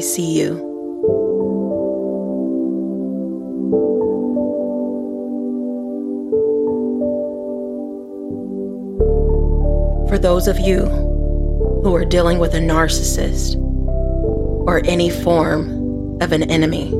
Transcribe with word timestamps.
see 0.00 0.38
you. 0.38 0.68
For 10.08 10.18
those 10.18 10.48
of 10.48 10.58
you 10.58 10.86
who 11.84 11.94
are 11.94 12.04
dealing 12.04 12.38
with 12.38 12.54
a 12.54 12.60
narcissist 12.60 13.56
or 14.66 14.80
any 14.84 15.10
form 15.10 16.20
of 16.22 16.32
an 16.32 16.44
enemy, 16.50 16.90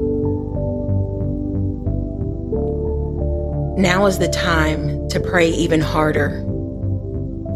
now 3.80 4.06
is 4.06 4.18
the 4.18 4.28
time 4.28 5.08
to 5.08 5.20
pray 5.20 5.48
even 5.48 5.80
harder 5.80 6.42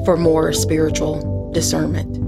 for 0.05 0.17
more 0.17 0.53
spiritual 0.53 1.51
discernment. 1.53 2.22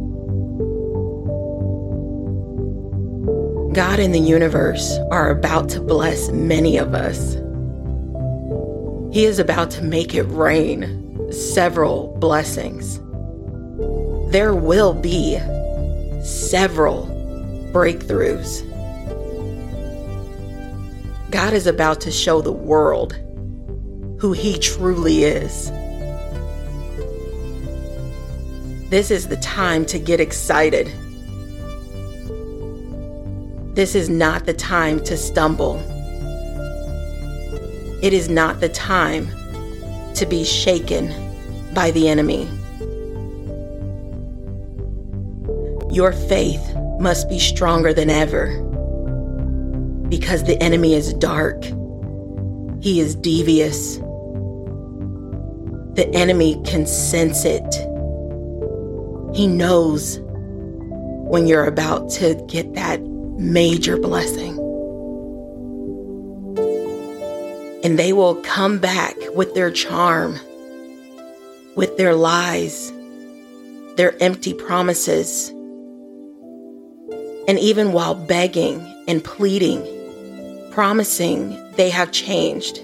God 3.75 3.99
and 3.99 4.15
the 4.15 4.21
universe 4.21 4.97
are 5.11 5.31
about 5.31 5.69
to 5.71 5.81
bless 5.81 6.29
many 6.29 6.77
of 6.77 6.95
us. 6.95 7.35
He 9.13 9.25
is 9.25 9.41
about 9.41 9.73
to 9.73 9.83
make 9.83 10.15
it 10.15 10.23
rain 10.23 11.33
several 11.33 12.17
blessings. 12.21 13.01
There 14.31 14.55
will 14.55 14.95
be 14.95 15.41
several 16.23 17.09
breakthroughs. 17.73 18.63
God 21.33 21.53
is 21.53 21.67
about 21.67 22.01
to 22.03 22.13
show 22.13 22.41
the 22.41 22.53
world 22.53 23.15
who 24.21 24.33
He 24.33 24.57
truly 24.57 25.25
is. 25.25 25.73
This 28.89 29.11
is 29.11 29.27
the 29.27 29.39
time 29.39 29.85
to 29.87 29.99
get 29.99 30.21
excited 30.21 30.93
this 33.75 33.97
is 33.97 34.09
not 34.09 34.47
the 34.47 34.55
time 34.55 35.03
to 35.03 35.17
stumble. 35.17 35.81
It 38.03 38.13
is 38.13 38.29
not 38.29 38.61
the 38.61 38.69
time 38.69 39.29
to 40.15 40.27
be 40.27 40.45
shaken 40.45 41.13
by 41.75 41.91
the 41.91 42.09
enemy. 42.09 42.49
Your 45.91 46.13
faith 46.13 46.63
must 47.01 47.29
be 47.29 47.41
stronger 47.41 47.93
than 47.93 48.11
ever 48.11 48.61
because 50.09 50.45
the 50.45 50.61
enemy 50.63 50.95
is 50.95 51.13
dark. 51.15 51.65
He 52.81 53.01
is 53.01 53.17
devious. 53.17 53.97
The 55.97 56.09
enemy 56.13 56.61
can 56.65 56.87
sense 56.87 57.45
it. 57.45 57.75
He 59.35 59.49
knows 59.49 60.21
when 60.23 61.49
you're 61.49 61.67
about 61.67 62.09
to 62.11 62.35
get 62.47 62.75
that 62.75 63.01
major 63.39 63.97
blessing. 63.97 64.59
And 67.85 67.99
they 67.99 68.13
will 68.13 68.37
come 68.37 68.79
back 68.79 69.15
with 69.35 69.55
their 69.55 69.71
charm, 69.71 70.39
with 71.77 71.97
their 71.97 72.15
lies, 72.15 72.93
their 73.97 74.21
empty 74.23 74.55
promises. 74.55 75.51
And 77.47 77.59
even 77.59 77.93
while 77.93 78.15
begging 78.15 78.81
and 79.07 79.23
pleading, 79.23 79.83
promising 80.71 81.59
they 81.77 81.91
have 81.91 82.11
changed 82.11 82.81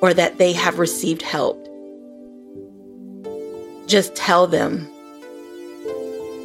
or 0.00 0.14
that 0.14 0.38
they 0.38 0.52
have 0.52 0.78
received 0.78 1.22
help, 1.22 1.58
just 3.86 4.14
tell 4.14 4.46
them, 4.46 4.88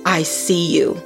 I 0.05 0.23
see 0.23 0.75
you. 0.75 1.01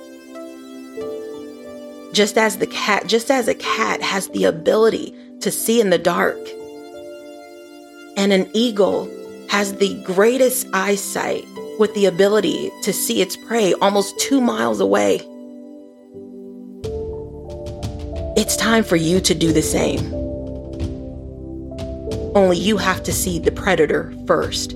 Just 2.14 2.38
as 2.38 2.58
the 2.58 2.68
cat, 2.68 3.08
just 3.08 3.32
as 3.32 3.48
a 3.48 3.56
cat 3.56 4.02
has 4.02 4.28
the 4.30 4.44
ability 4.44 5.16
to 5.40 5.50
see 5.50 5.80
in 5.80 5.92
the 5.92 5.98
dark, 5.98 6.38
and 8.18 8.34
an 8.34 8.50
eagle 8.54 9.10
has 9.48 9.76
the 9.76 10.02
greatest 10.04 10.68
eyesight 10.74 11.46
with 11.80 11.94
the 11.94 12.06
ability 12.06 12.70
to 12.84 12.92
see 12.92 13.22
its 13.22 13.38
prey 13.38 13.74
almost 13.76 14.20
two 14.20 14.42
miles 14.42 14.82
away. 14.82 15.22
It's 18.36 18.58
time 18.58 18.84
for 18.84 18.98
you 18.98 19.22
to 19.22 19.34
do 19.34 19.54
the 19.54 19.62
same. 19.62 20.14
Only 22.36 22.58
you 22.58 22.76
have 22.76 23.04
to 23.04 23.14
see 23.14 23.40
the 23.40 23.52
predator 23.52 24.14
first. 24.28 24.76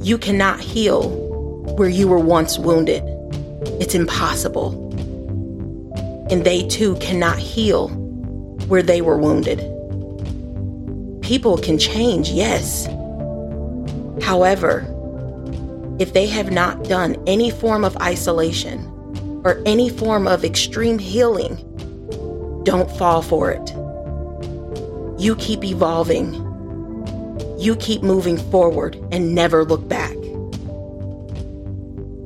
You 0.00 0.18
cannot 0.18 0.60
heal 0.60 1.08
where 1.76 1.88
you 1.88 2.06
were 2.06 2.18
once 2.18 2.58
wounded. 2.58 3.02
It's 3.80 3.94
impossible 3.94 4.83
and 6.34 6.44
they 6.44 6.66
too 6.66 6.96
cannot 6.96 7.38
heal 7.38 7.90
where 8.66 8.82
they 8.82 9.00
were 9.00 9.16
wounded. 9.16 9.60
People 11.22 11.56
can 11.56 11.78
change, 11.78 12.28
yes. 12.28 12.86
However, 14.20 14.84
if 16.00 16.12
they 16.12 16.26
have 16.26 16.50
not 16.50 16.88
done 16.88 17.14
any 17.28 17.52
form 17.52 17.84
of 17.84 17.96
isolation 17.98 18.80
or 19.44 19.62
any 19.64 19.88
form 19.88 20.26
of 20.26 20.44
extreme 20.44 20.98
healing, 20.98 21.54
don't 22.64 22.90
fall 22.98 23.22
for 23.22 23.52
it. 23.52 23.70
You 25.16 25.36
keep 25.36 25.62
evolving. 25.62 26.34
You 27.60 27.76
keep 27.76 28.02
moving 28.02 28.38
forward 28.50 28.96
and 29.12 29.36
never 29.36 29.64
look 29.64 29.86
back. 29.86 30.16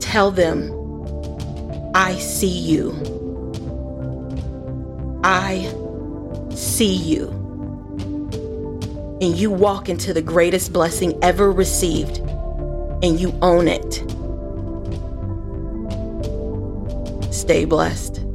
Tell 0.00 0.30
them, 0.30 0.72
I 1.94 2.16
see 2.16 2.48
you. 2.48 3.28
I 5.25 5.73
see 6.55 6.95
you. 6.95 7.29
And 9.21 9.37
you 9.37 9.51
walk 9.51 9.89
into 9.89 10.15
the 10.15 10.23
greatest 10.23 10.73
blessing 10.73 11.19
ever 11.23 11.51
received, 11.51 12.19
and 12.19 13.19
you 13.19 13.37
own 13.43 13.67
it. 13.69 13.95
Stay 17.34 17.65
blessed. 17.65 18.28